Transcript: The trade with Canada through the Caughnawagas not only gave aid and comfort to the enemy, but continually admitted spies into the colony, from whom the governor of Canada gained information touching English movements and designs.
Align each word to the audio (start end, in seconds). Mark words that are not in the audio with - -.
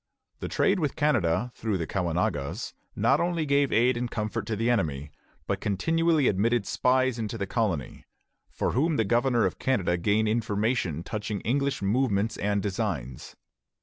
The 0.39 0.47
trade 0.47 0.79
with 0.79 0.95
Canada 0.95 1.51
through 1.53 1.77
the 1.77 1.85
Caughnawagas 1.85 2.73
not 2.95 3.19
only 3.19 3.45
gave 3.45 3.71
aid 3.71 3.95
and 3.95 4.09
comfort 4.09 4.47
to 4.47 4.55
the 4.55 4.67
enemy, 4.67 5.11
but 5.45 5.61
continually 5.61 6.27
admitted 6.27 6.65
spies 6.65 7.19
into 7.19 7.37
the 7.37 7.45
colony, 7.45 8.05
from 8.49 8.71
whom 8.73 8.95
the 8.97 9.05
governor 9.05 9.45
of 9.45 9.59
Canada 9.59 9.97
gained 9.97 10.27
information 10.27 11.03
touching 11.03 11.39
English 11.41 11.83
movements 11.83 12.35
and 12.37 12.63
designs. 12.63 13.35